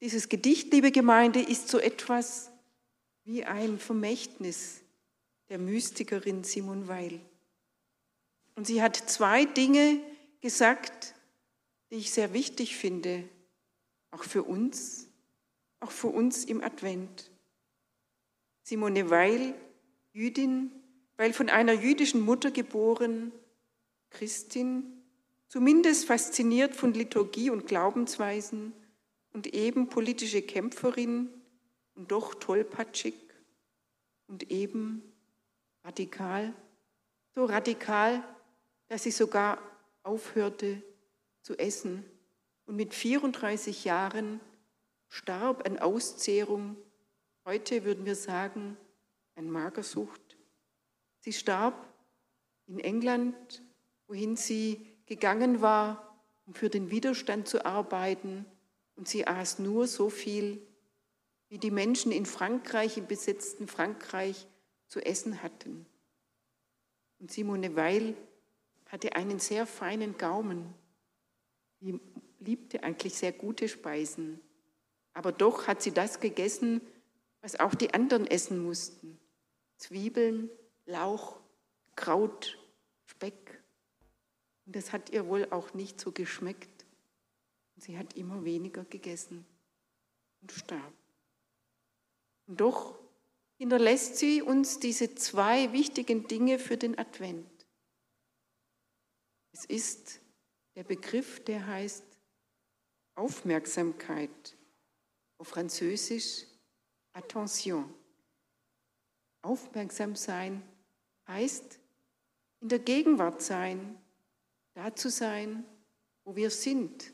Dieses 0.00 0.28
Gedicht, 0.28 0.72
liebe 0.72 0.92
Gemeinde, 0.92 1.40
ist 1.40 1.68
so 1.68 1.78
etwas 1.78 2.50
wie 3.24 3.44
ein 3.44 3.78
Vermächtnis 3.78 4.80
der 5.50 5.58
Mystikerin 5.58 6.42
Simon 6.42 6.88
Weil. 6.88 7.20
Und 8.54 8.66
sie 8.66 8.80
hat 8.80 8.96
zwei 8.96 9.44
Dinge 9.44 10.00
gesagt, 10.40 11.14
die 11.90 11.96
ich 11.96 12.12
sehr 12.12 12.32
wichtig 12.32 12.76
finde, 12.76 13.28
auch 14.10 14.24
für 14.24 14.42
uns, 14.42 15.06
auch 15.80 15.90
für 15.90 16.08
uns 16.08 16.44
im 16.44 16.62
Advent. 16.62 17.30
Simone 18.62 19.10
Weil, 19.10 19.54
Jüdin, 20.12 20.72
weil 21.16 21.32
von 21.32 21.48
einer 21.48 21.72
jüdischen 21.72 22.20
Mutter 22.20 22.50
geboren, 22.50 23.32
Christin, 24.10 24.99
zumindest 25.50 26.06
fasziniert 26.06 26.76
von 26.76 26.94
Liturgie 26.94 27.50
und 27.50 27.66
Glaubensweisen 27.66 28.72
und 29.32 29.48
eben 29.48 29.88
politische 29.88 30.42
Kämpferin 30.42 31.28
und 31.96 32.12
doch 32.12 32.36
tollpatschig 32.36 33.14
und 34.28 34.48
eben 34.50 35.02
radikal, 35.82 36.54
so 37.34 37.44
radikal, 37.46 38.22
dass 38.86 39.02
sie 39.02 39.10
sogar 39.10 39.58
aufhörte 40.04 40.82
zu 41.42 41.58
essen 41.58 42.04
und 42.66 42.76
mit 42.76 42.94
34 42.94 43.84
Jahren 43.84 44.40
starb 45.08 45.66
an 45.66 45.80
Auszehrung, 45.80 46.76
heute 47.44 47.84
würden 47.84 48.06
wir 48.06 48.14
sagen, 48.14 48.76
an 49.34 49.50
Magersucht. 49.50 50.36
Sie 51.18 51.32
starb 51.32 51.92
in 52.68 52.78
England, 52.78 53.64
wohin 54.06 54.36
sie 54.36 54.89
gegangen 55.10 55.60
war, 55.60 56.16
um 56.46 56.54
für 56.54 56.70
den 56.70 56.92
Widerstand 56.92 57.48
zu 57.48 57.66
arbeiten. 57.66 58.46
Und 58.94 59.08
sie 59.08 59.26
aß 59.26 59.58
nur 59.58 59.88
so 59.88 60.08
viel, 60.08 60.64
wie 61.48 61.58
die 61.58 61.72
Menschen 61.72 62.12
in 62.12 62.26
Frankreich, 62.26 62.96
im 62.96 63.08
besetzten 63.08 63.66
Frankreich, 63.66 64.46
zu 64.86 65.00
essen 65.00 65.42
hatten. 65.42 65.84
Und 67.18 67.32
Simone 67.32 67.74
Weil 67.74 68.14
hatte 68.86 69.16
einen 69.16 69.40
sehr 69.40 69.66
feinen 69.66 70.16
Gaumen. 70.16 70.72
Die 71.80 72.00
liebte 72.38 72.84
eigentlich 72.84 73.14
sehr 73.14 73.32
gute 73.32 73.68
Speisen. 73.68 74.40
Aber 75.12 75.32
doch 75.32 75.66
hat 75.66 75.82
sie 75.82 75.92
das 75.92 76.20
gegessen, 76.20 76.80
was 77.40 77.58
auch 77.58 77.74
die 77.74 77.94
anderen 77.94 78.28
essen 78.28 78.62
mussten. 78.62 79.18
Zwiebeln, 79.76 80.50
Lauch, 80.86 81.40
Kraut. 81.96 82.59
Und 84.70 84.76
das 84.76 84.92
hat 84.92 85.10
ihr 85.10 85.26
wohl 85.26 85.48
auch 85.50 85.74
nicht 85.74 86.00
so 86.00 86.12
geschmeckt. 86.12 86.86
Und 87.74 87.82
sie 87.82 87.98
hat 87.98 88.14
immer 88.14 88.44
weniger 88.44 88.84
gegessen 88.84 89.44
und 90.40 90.52
starb. 90.52 90.92
Und 92.46 92.60
doch 92.60 92.96
hinterlässt 93.58 94.18
sie 94.18 94.42
uns 94.42 94.78
diese 94.78 95.12
zwei 95.16 95.72
wichtigen 95.72 96.28
Dinge 96.28 96.60
für 96.60 96.76
den 96.76 96.96
Advent. 96.96 97.50
Es 99.50 99.64
ist 99.64 100.20
der 100.76 100.84
Begriff, 100.84 101.42
der 101.42 101.66
heißt 101.66 102.04
Aufmerksamkeit, 103.16 104.56
auf 105.38 105.48
Französisch 105.48 106.44
Attention. 107.12 107.92
Aufmerksam 109.42 110.14
sein 110.14 110.62
heißt 111.26 111.80
in 112.60 112.68
der 112.68 112.78
Gegenwart 112.78 113.42
sein, 113.42 113.99
da 114.74 114.94
zu 114.94 115.10
sein, 115.10 115.64
wo 116.24 116.36
wir 116.36 116.50
sind. 116.50 117.12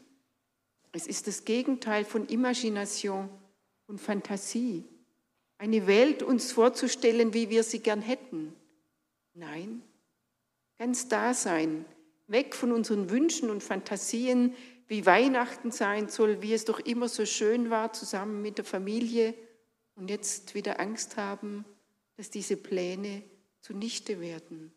Es 0.93 1.07
ist 1.07 1.27
das 1.27 1.45
Gegenteil 1.45 2.05
von 2.05 2.27
Imagination 2.29 3.29
und 3.87 4.01
Fantasie, 4.01 4.85
eine 5.59 5.87
Welt 5.87 6.23
uns 6.23 6.53
vorzustellen, 6.53 7.35
wie 7.35 7.51
wir 7.51 7.63
sie 7.63 7.81
gern 7.81 8.03
hätten. 8.03 8.55
Nein, 9.35 9.83
ganz 10.79 11.09
da 11.09 11.35
sein, 11.35 11.85
weg 12.27 12.55
von 12.55 12.73
unseren 12.73 13.11
Wünschen 13.11 13.51
und 13.51 13.63
Fantasien, 13.63 14.55
wie 14.89 15.05
Weihnachten 15.05 15.71
sein 15.71 16.09
soll, 16.09 16.43
wie 16.43 16.53
es 16.53 16.65
doch 16.65 16.79
immer 16.81 17.09
so 17.09 17.27
schön 17.27 17.71
war, 17.71 17.93
zusammen 17.93 18.43
mit 18.43 18.59
der 18.59 18.65
Familie 18.65 19.35
und 19.97 20.11
jetzt 20.11 20.55
wieder 20.55 20.79
Angst 20.81 21.17
haben, 21.17 21.65
dass 22.17 22.31
diese 22.31 22.57
Pläne 22.57 23.23
zunichte 23.61 24.21
werden. 24.21 24.73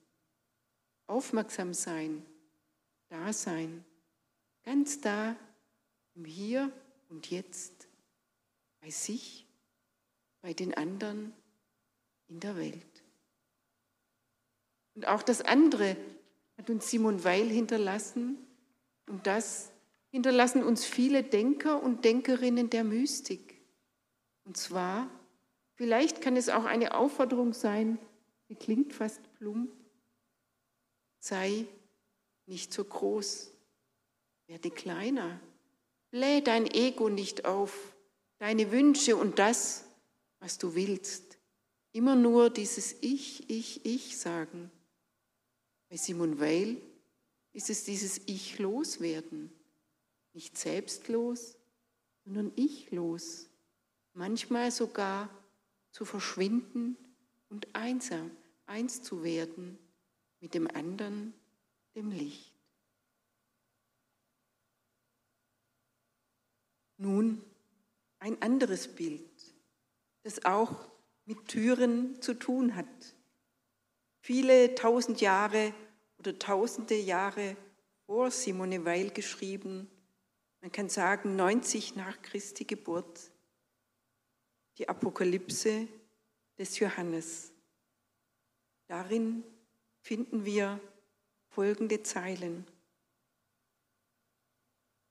Aufmerksam 1.07 1.73
sein, 1.73 2.25
Dasein, 3.09 3.83
ganz 4.63 5.01
da 5.01 5.35
im 6.15 6.25
Hier 6.25 6.71
und 7.09 7.29
Jetzt, 7.29 7.87
bei 8.81 8.89
sich, 8.89 9.45
bei 10.41 10.53
den 10.53 10.73
anderen, 10.73 11.33
in 12.27 12.39
der 12.39 12.55
Welt. 12.55 13.03
Und 14.95 15.07
auch 15.07 15.23
das 15.23 15.41
andere 15.41 15.97
hat 16.57 16.69
uns 16.69 16.89
Simon 16.89 17.23
Weil 17.23 17.49
hinterlassen 17.49 18.37
und 19.07 19.25
das 19.25 19.71
hinterlassen 20.11 20.63
uns 20.63 20.85
viele 20.85 21.23
Denker 21.23 21.81
und 21.81 22.05
Denkerinnen 22.05 22.69
der 22.69 22.83
Mystik. 22.83 23.59
Und 24.45 24.57
zwar, 24.57 25.09
vielleicht 25.75 26.21
kann 26.21 26.35
es 26.35 26.49
auch 26.49 26.65
eine 26.65 26.93
Aufforderung 26.95 27.53
sein, 27.53 27.97
die 28.49 28.55
klingt 28.55 28.93
fast 28.93 29.21
plump, 29.35 29.71
sei 31.19 31.65
nicht 32.49 32.73
so 32.73 32.83
groß, 32.83 33.51
werde 34.47 34.71
kleiner. 34.71 35.39
Bläh 36.11 36.41
dein 36.41 36.65
Ego 36.65 37.07
nicht 37.07 37.45
auf, 37.45 37.95
deine 38.39 38.71
Wünsche 38.71 39.15
und 39.15 39.37
das, 39.37 39.85
was 40.39 40.57
du 40.57 40.73
willst. 40.73 41.37
Immer 41.91 42.15
nur 42.15 42.49
dieses 42.49 42.95
Ich, 43.01 43.49
Ich, 43.49 43.85
Ich 43.85 44.17
sagen. 44.17 44.71
Bei 45.89 45.97
Simon 45.97 46.39
Weil 46.39 46.81
ist 47.53 47.69
es 47.69 47.83
dieses 47.83 48.21
Ich 48.25 48.57
loswerden. 48.59 49.51
Nicht 50.33 50.57
selbstlos, 50.57 51.55
sondern 52.23 52.51
ich-los. 52.55 53.47
Manchmal 54.13 54.71
sogar 54.71 55.29
zu 55.91 56.05
verschwinden 56.05 56.97
und 57.49 57.67
einsam, 57.73 58.31
eins 58.65 59.01
zu 59.01 59.23
werden 59.23 59.77
mit 60.39 60.53
dem 60.53 60.67
anderen 60.67 61.33
dem 61.99 62.11
Licht. 62.11 62.53
Nun 66.95 67.43
ein 68.19 68.41
anderes 68.41 68.87
Bild, 68.87 69.29
das 70.23 70.45
auch 70.45 70.89
mit 71.25 71.45
Türen 71.49 72.21
zu 72.21 72.35
tun 72.35 72.75
hat. 72.75 73.15
Viele 74.21 74.75
tausend 74.75 75.19
Jahre 75.19 75.73
oder 76.17 76.39
tausende 76.39 76.95
Jahre 76.95 77.57
vor 78.05 78.31
Simone 78.31 78.85
Weil 78.85 79.09
geschrieben, 79.11 79.89
man 80.61 80.71
kann 80.71 80.87
sagen 80.87 81.35
90 81.35 81.97
nach 81.97 82.21
Christi 82.21 82.63
Geburt, 82.63 83.31
die 84.77 84.87
Apokalypse 84.87 85.87
des 86.57 86.79
Johannes. 86.79 87.51
Darin 88.87 89.43
finden 90.01 90.45
wir 90.45 90.79
folgende 91.49 92.03
Zeilen. 92.03 92.65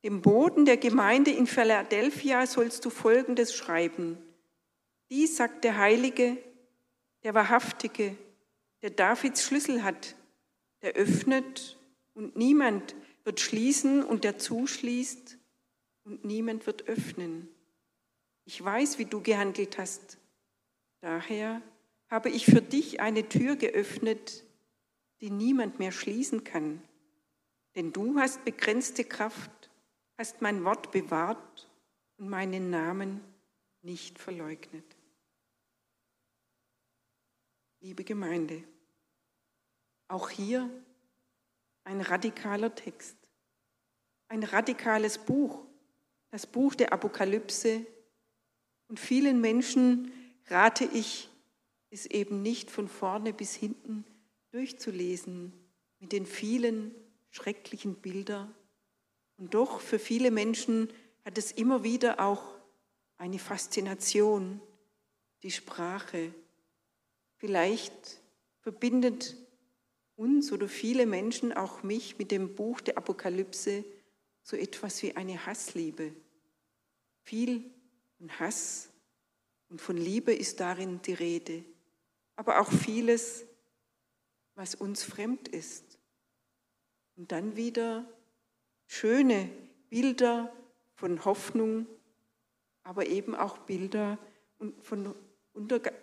Dem 0.04 0.22
Boden 0.22 0.64
der 0.64 0.76
Gemeinde 0.76 1.30
in 1.32 1.46
Philadelphia 1.46 2.46
sollst 2.46 2.84
du 2.84 2.90
Folgendes 2.90 3.54
schreiben. 3.54 4.16
Dies 5.10 5.36
sagt 5.36 5.64
der 5.64 5.76
Heilige, 5.76 6.36
der 7.24 7.34
Wahrhaftige, 7.34 8.16
der 8.82 8.90
Davids 8.90 9.42
Schlüssel 9.44 9.82
hat, 9.82 10.14
der 10.82 10.92
öffnet 10.92 11.76
und 12.14 12.36
niemand 12.36 12.94
wird 13.24 13.40
schließen 13.40 14.04
und 14.04 14.24
der 14.24 14.38
zuschließt 14.38 15.38
und 16.04 16.24
niemand 16.24 16.66
wird 16.66 16.88
öffnen. 16.88 17.48
Ich 18.44 18.64
weiß, 18.64 18.98
wie 18.98 19.04
du 19.04 19.20
gehandelt 19.20 19.78
hast. 19.78 20.18
Daher 21.00 21.60
habe 22.08 22.30
ich 22.30 22.46
für 22.46 22.62
dich 22.62 23.00
eine 23.00 23.28
Tür 23.28 23.56
geöffnet, 23.56 24.44
die 25.20 25.30
niemand 25.30 25.78
mehr 25.78 25.92
schließen 25.92 26.44
kann. 26.44 26.82
Denn 27.74 27.92
du 27.92 28.18
hast 28.18 28.44
begrenzte 28.44 29.04
Kraft, 29.04 29.70
hast 30.16 30.42
mein 30.42 30.64
Wort 30.64 30.90
bewahrt 30.92 31.70
und 32.16 32.28
meinen 32.28 32.70
Namen 32.70 33.20
nicht 33.82 34.18
verleugnet. 34.18 34.84
Liebe 37.80 38.04
Gemeinde, 38.04 38.64
auch 40.08 40.30
hier 40.30 40.68
ein 41.84 42.00
radikaler 42.00 42.74
Text, 42.74 43.16
ein 44.28 44.42
radikales 44.42 45.18
Buch, 45.18 45.64
das 46.30 46.46
Buch 46.46 46.74
der 46.74 46.92
Apokalypse. 46.92 47.86
Und 48.88 48.98
vielen 48.98 49.40
Menschen 49.40 50.12
rate 50.46 50.84
ich, 50.84 51.30
es 51.90 52.04
eben 52.06 52.42
nicht 52.42 52.70
von 52.70 52.88
vorne 52.88 53.32
bis 53.32 53.54
hinten 53.54 54.04
durchzulesen 54.50 55.52
mit 56.00 56.12
den 56.12 56.26
vielen 56.26 56.94
schrecklichen 57.30 57.96
Bildern. 57.96 58.54
Und 59.36 59.54
doch 59.54 59.80
für 59.80 59.98
viele 59.98 60.30
Menschen 60.30 60.92
hat 61.24 61.38
es 61.38 61.52
immer 61.52 61.84
wieder 61.84 62.20
auch 62.20 62.58
eine 63.18 63.38
Faszination, 63.38 64.60
die 65.42 65.50
Sprache. 65.50 66.32
Vielleicht 67.36 68.20
verbindet 68.60 69.36
uns 70.16 70.50
oder 70.50 70.68
viele 70.68 71.06
Menschen, 71.06 71.52
auch 71.52 71.82
mich, 71.82 72.18
mit 72.18 72.30
dem 72.30 72.54
Buch 72.54 72.80
der 72.80 72.98
Apokalypse 72.98 73.84
so 74.42 74.56
etwas 74.56 75.02
wie 75.02 75.14
eine 75.14 75.46
Hassliebe. 75.46 76.12
Viel 77.22 77.70
von 78.16 78.30
Hass 78.40 78.88
und 79.68 79.80
von 79.80 79.96
Liebe 79.96 80.34
ist 80.34 80.58
darin 80.60 81.00
die 81.02 81.12
Rede, 81.12 81.64
aber 82.34 82.60
auch 82.60 82.72
vieles, 82.72 83.44
was 84.58 84.74
uns 84.74 85.04
fremd 85.04 85.46
ist. 85.46 85.98
Und 87.16 87.30
dann 87.30 87.54
wieder 87.54 88.04
schöne 88.86 89.48
Bilder 89.88 90.52
von 90.96 91.24
Hoffnung, 91.24 91.86
aber 92.82 93.06
eben 93.06 93.36
auch 93.36 93.58
Bilder 93.58 94.18
von 94.80 95.14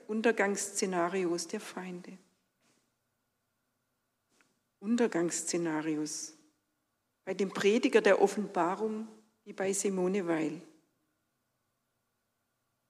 Untergangsszenarios 0.07 1.47
der 1.47 1.59
Feinde. 1.59 2.17
Untergangsszenarios. 4.79 6.33
Bei 7.25 7.33
dem 7.33 7.49
Prediger 7.49 7.99
der 7.99 8.21
Offenbarung 8.21 9.09
wie 9.43 9.51
bei 9.51 9.73
Simone 9.73 10.25
Weil. 10.27 10.61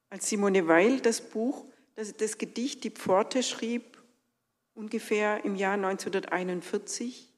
Als 0.10 0.30
Simone 0.30 0.68
Weil 0.68 1.00
das 1.00 1.22
Buch, 1.22 1.66
das, 1.96 2.16
das 2.16 2.38
Gedicht 2.38 2.84
Die 2.84 2.92
Pforte 2.92 3.42
schrieb, 3.42 3.95
ungefähr 4.76 5.44
im 5.44 5.56
Jahr 5.56 5.74
1941, 5.74 7.34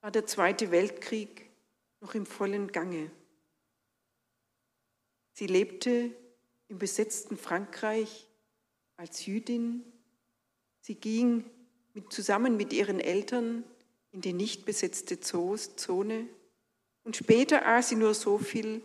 war 0.00 0.10
der 0.10 0.26
Zweite 0.26 0.72
Weltkrieg 0.72 1.48
noch 2.00 2.14
im 2.14 2.26
vollen 2.26 2.72
Gange. 2.72 3.10
Sie 5.32 5.46
lebte 5.46 6.10
im 6.68 6.78
besetzten 6.78 7.36
Frankreich 7.36 8.28
als 8.96 9.24
Jüdin. 9.24 9.84
Sie 10.80 10.96
ging 10.96 11.44
mit, 11.94 12.12
zusammen 12.12 12.56
mit 12.56 12.72
ihren 12.72 12.98
Eltern 12.98 13.64
in 14.10 14.20
die 14.20 14.32
nicht 14.32 14.64
besetzte 14.64 15.20
Zone 15.20 16.28
und 17.04 17.16
später 17.16 17.66
aß 17.66 17.90
sie 17.90 17.96
nur 17.96 18.14
so 18.14 18.38
viel, 18.38 18.82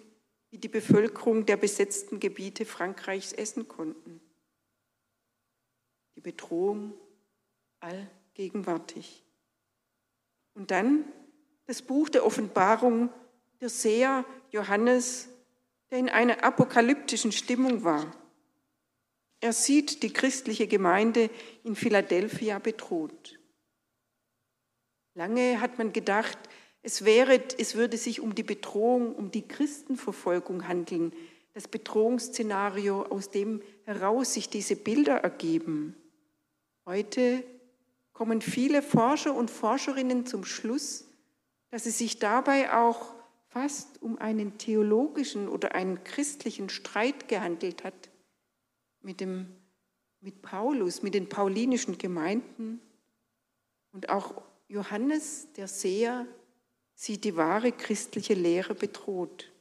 wie 0.50 0.58
die 0.58 0.69
Bevölkerung 0.69 1.45
der 1.45 1.58
besetzten 1.58 2.19
Gebiete 2.19 2.65
Frankreichs 2.65 3.34
essen 3.34 3.67
konnten. 3.67 4.21
Die 6.15 6.21
Bedrohung 6.21 6.93
allgegenwärtig. 7.80 9.24
Und 10.54 10.72
dann 10.72 11.06
das 11.66 11.82
Buch 11.82 12.10
der 12.10 12.26
Offenbarung, 12.26 13.10
der 13.62 13.70
Seher 13.70 14.26
Johannes, 14.52 15.30
der 15.92 16.00
in 16.00 16.10
einer 16.10 16.44
apokalyptischen 16.44 17.32
Stimmung 17.32 17.84
war. 17.84 18.12
Er 19.40 19.54
sieht 19.54 20.02
die 20.04 20.12
christliche 20.12 20.68
Gemeinde 20.68 21.30
in 21.63 21.76
Philadelphia 21.76 22.60
bedroht. 22.60 23.40
Lange 25.13 25.62
hat 25.62 25.78
man 25.78 25.94
gedacht, 25.94 26.38
es, 26.82 27.06
wäre, 27.06 27.42
es 27.58 27.76
würde 27.76 27.98
sich 27.98 28.22
um 28.22 28.34
die 28.34 28.44
Bedrohung, 28.44 29.16
um 29.16 29.32
die 29.32 29.48
Christenverfolgung 29.48 30.68
handeln, 30.68 31.12
das 31.54 31.68
Bedrohungsszenario, 31.68 33.04
aus 33.04 33.30
dem 33.30 33.62
heraus 33.84 34.34
sich 34.34 34.50
diese 34.50 34.76
Bilder 34.76 35.18
ergeben. 35.18 35.96
Heute 36.86 37.44
kommen 38.17 38.41
viele 38.41 38.82
Forscher 38.82 39.36
und 39.36 39.51
Forscherinnen 39.51 40.25
zum 40.25 40.43
Schluss, 40.43 41.06
dass 41.69 41.86
es 41.86 41.99
sich 41.99 42.17
dabei 42.17 42.73
auch 42.73 43.13
fast 43.47 44.01
um 44.01 44.17
einen 44.17 44.58
theologischen 44.58 45.47
oder 45.47 45.75
einen 45.75 46.03
christlichen 46.03 46.69
Streit 46.69 47.27
gehandelt 47.27 47.84
hat 47.84 48.10
mit, 49.03 49.19
dem, 49.19 49.45
mit 50.19 50.41
Paulus, 50.41 51.03
mit 51.03 51.13
den 51.13 51.30
paulinischen 51.30 51.99
Gemeinden 51.99 52.82
und 53.91 54.10
auch 54.10 54.41
Johannes, 54.67 55.49
der 55.56 55.67
Seher, 55.67 56.25
sieht 56.95 57.23
die 57.23 57.36
wahre 57.36 57.71
christliche 57.71 58.34
Lehre 58.34 58.73
bedroht. 58.73 59.51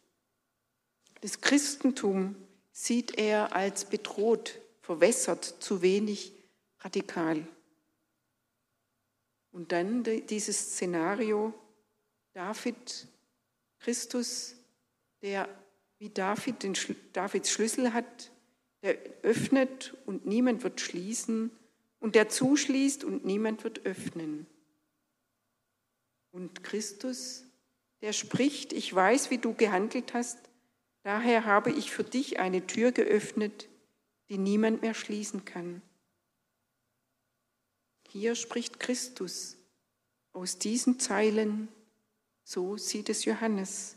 Das 1.20 1.42
Christentum 1.42 2.36
sieht 2.72 3.18
er 3.18 3.54
als 3.54 3.84
bedroht, 3.84 4.58
verwässert, 4.80 5.44
zu 5.44 5.82
wenig 5.82 6.32
radikal. 6.80 7.46
Und 9.56 9.72
dann 9.72 10.04
dieses 10.04 10.74
Szenario, 10.74 11.54
David, 12.34 13.08
Christus, 13.78 14.54
der 15.22 15.48
wie 15.98 16.10
David 16.10 16.62
den, 16.62 16.76
Davids 17.14 17.50
Schlüssel 17.50 17.94
hat, 17.94 18.30
der 18.82 18.98
öffnet 19.22 19.96
und 20.04 20.26
niemand 20.26 20.62
wird 20.62 20.82
schließen 20.82 21.50
und 22.00 22.16
der 22.16 22.28
zuschließt 22.28 23.02
und 23.02 23.24
niemand 23.24 23.64
wird 23.64 23.86
öffnen. 23.86 24.46
Und 26.32 26.62
Christus, 26.62 27.44
der 28.02 28.12
spricht, 28.12 28.74
ich 28.74 28.94
weiß, 28.94 29.30
wie 29.30 29.38
du 29.38 29.54
gehandelt 29.54 30.12
hast, 30.12 30.38
daher 31.02 31.46
habe 31.46 31.70
ich 31.70 31.90
für 31.90 32.04
dich 32.04 32.38
eine 32.40 32.66
Tür 32.66 32.92
geöffnet, 32.92 33.70
die 34.28 34.36
niemand 34.36 34.82
mehr 34.82 34.92
schließen 34.92 35.46
kann. 35.46 35.80
Hier 38.18 38.34
spricht 38.34 38.80
Christus 38.80 39.56
aus 40.32 40.58
diesen 40.58 40.98
Zeilen, 40.98 41.68
so 42.44 42.76
sieht 42.76 43.08
es 43.08 43.24
Johannes. 43.24 43.96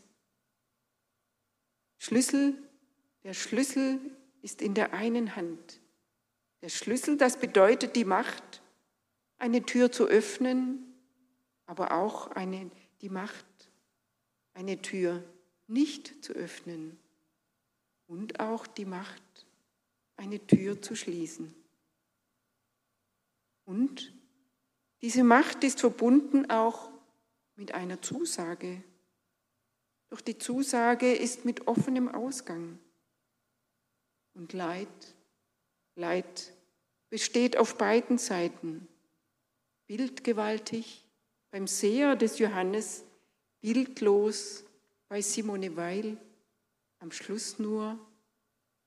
Schlüssel, 1.97 2.55
der 3.23 3.33
Schlüssel 3.33 3.99
ist 4.41 4.61
in 4.61 4.73
der 4.73 4.93
einen 4.93 5.35
Hand. 5.35 5.79
Der 6.61 6.69
Schlüssel, 6.69 7.17
das 7.17 7.39
bedeutet 7.39 7.95
die 7.95 8.05
Macht, 8.05 8.61
eine 9.37 9.63
Tür 9.63 9.91
zu 9.91 10.05
öffnen 10.05 10.89
aber 11.69 11.91
auch 11.91 12.31
eine, 12.31 12.71
die 13.01 13.09
Macht, 13.09 13.45
eine 14.55 14.81
Tür 14.81 15.23
nicht 15.67 16.25
zu 16.25 16.33
öffnen 16.33 16.97
und 18.07 18.39
auch 18.39 18.65
die 18.65 18.85
Macht, 18.85 19.21
eine 20.17 20.39
Tür 20.47 20.81
zu 20.81 20.95
schließen. 20.95 21.53
Und 23.69 24.11
diese 25.03 25.23
Macht 25.23 25.63
ist 25.63 25.79
verbunden 25.79 26.49
auch 26.49 26.89
mit 27.55 27.71
einer 27.71 28.01
Zusage. 28.01 28.83
Doch 30.09 30.21
die 30.21 30.39
Zusage 30.39 31.13
ist 31.13 31.45
mit 31.45 31.67
offenem 31.67 32.09
Ausgang. 32.09 32.79
Und 34.33 34.53
Leid, 34.53 34.87
Leid 35.93 36.51
besteht 37.11 37.57
auf 37.57 37.77
beiden 37.77 38.17
Seiten, 38.17 38.87
bildgewaltig 39.85 41.05
beim 41.51 41.67
Seher 41.67 42.15
des 42.15 42.39
Johannes 42.39 43.03
bildlos, 43.61 44.63
bei 45.09 45.21
Simone 45.21 45.75
Weil 45.75 46.17
am 46.97 47.11
Schluss 47.11 47.59
nur 47.59 47.99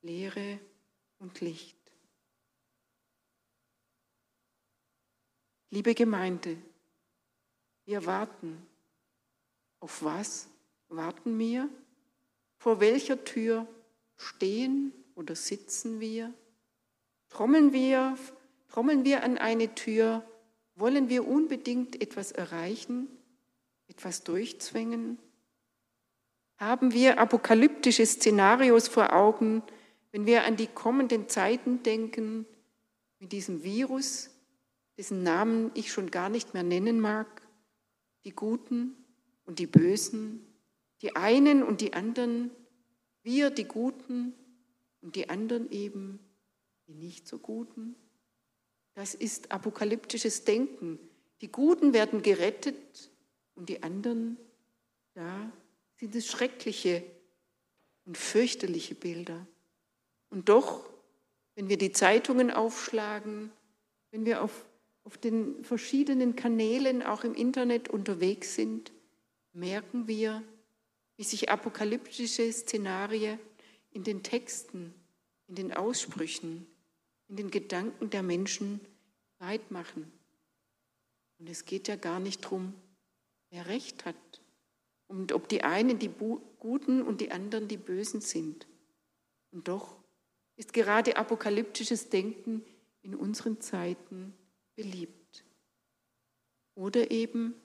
Leere 0.01 0.59
und 1.21 1.41
Licht. 1.41 1.82
Liebe 5.75 5.95
Gemeinde, 5.95 6.59
wir 7.87 8.05
warten. 8.05 8.61
Auf 9.81 10.05
was 10.05 10.47
warten 10.91 11.39
wir? 11.39 11.67
Vor 12.59 12.79
welcher 12.79 13.25
Tür 13.25 13.67
stehen 14.19 14.93
oder 15.15 15.35
sitzen 15.35 15.99
wir? 15.99 16.31
Trommeln 17.31 17.73
wir, 17.73 18.19
trommeln 18.69 19.07
wir 19.07 19.25
an 19.25 19.39
eine 19.39 19.75
Tür, 19.75 20.23
wollen 20.75 21.09
wir 21.09 21.27
unbedingt 21.27 22.03
etwas 22.03 22.33
erreichen, 22.33 23.09
etwas 23.89 24.25
durchzwängen? 24.25 25.19
Haben 26.59 26.93
wir 26.93 27.19
apokalyptische 27.19 28.05
Szenarios 28.05 28.89
vor 28.89 29.15
Augen, 29.15 29.63
wenn 30.11 30.27
wir 30.27 30.45
an 30.45 30.59
die 30.59 30.67
kommenden 30.67 31.31
Zeiten 31.31 31.83
denken, 31.83 32.45
mit 33.21 33.33
diesem 33.33 33.65
Virus, 33.65 34.32
dessen 34.97 35.23
Namen 35.23 35.71
ich 35.75 35.93
schon 35.93 36.11
gar 36.11 36.29
nicht 36.29 36.55
mehr 36.55 36.63
nennen 36.63 37.01
mag, 37.01 37.43
die 38.25 38.31
Guten 38.31 38.97
und 39.45 39.59
die 39.59 39.67
Bösen, 39.67 40.47
die 41.01 41.17
einen 41.17 41.63
und 41.63 41.81
die 41.81 41.95
anderen, 41.95 42.51
wir 43.23 43.51
die 43.51 43.65
Guten 43.65 44.35
und 45.01 45.17
die 45.17 45.29
anderen 45.29 45.71
eben 45.71 46.21
die 46.87 46.95
nicht 46.95 47.27
so 47.27 47.39
Guten? 47.39 47.97
Das 48.95 49.15
ist 49.15 49.51
apokalyptisches 49.51 50.45
Denken. 50.45 50.99
Die 51.41 51.51
Guten 51.51 51.93
werden 51.93 52.23
gerettet 52.23 53.11
und 53.55 53.69
die 53.69 53.83
anderen, 53.83 54.37
da 55.15 55.51
sind 55.97 56.15
es 56.15 56.27
schreckliche 56.27 57.05
und 58.05 58.19
fürchterliche 58.19 58.95
Bilder. 58.95 59.47
Und 60.31 60.49
doch, 60.49 60.89
wenn 61.55 61.69
wir 61.69 61.79
die 61.79 61.93
Zeitungen 61.93 62.51
aufschlagen, 62.51 63.53
wenn 64.11 64.25
wir 64.25 64.43
auf, 64.43 64.65
auf 65.05 65.19
den 65.19 65.65
verschiedenen 65.65 66.37
Kanälen, 66.37 67.03
auch 67.03 67.25
im 67.25 67.35
Internet 67.35 67.89
unterwegs 67.89 68.55
sind, 68.55 68.93
merken 69.53 70.07
wir, 70.07 70.43
wie 71.17 71.25
sich 71.25 71.51
apokalyptische 71.51 72.51
Szenarien 72.53 73.39
in 73.91 74.05
den 74.05 74.23
Texten, 74.23 74.95
in 75.49 75.55
den 75.55 75.73
Aussprüchen, 75.73 76.67
in 77.29 77.37
den 77.37 77.51
Gedanken 77.51 78.11
der 78.11 78.23
Menschen 78.23 78.81
weit 79.39 79.71
machen. 79.71 80.11
Und 81.39 81.49
es 81.49 81.65
geht 81.65 81.89
ja 81.89 81.97
gar 81.97 82.21
nicht 82.21 82.45
darum, 82.45 82.75
wer 83.51 83.67
recht 83.67 84.05
hat 84.05 84.17
und 85.09 85.33
ob 85.33 85.49
die 85.49 85.63
einen 85.63 85.99
die 85.99 86.11
Guten 86.59 87.03
und 87.03 87.21
die 87.21 87.33
anderen 87.33 87.69
die 87.69 87.77
Bösen 87.77 88.21
sind. 88.21 88.67
Und 89.51 89.69
doch 89.69 89.97
ist 90.57 90.73
gerade 90.73 91.17
apokalyptisches 91.17 92.09
Denken 92.09 92.65
in 93.03 93.15
unseren 93.15 93.61
Zeiten 93.61 94.33
beliebt. 94.77 95.45
Oder 96.75 97.11
eben 97.11 97.62